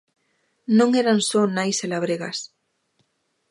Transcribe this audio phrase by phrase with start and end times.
[0.77, 2.37] Non eran só nais e labregas.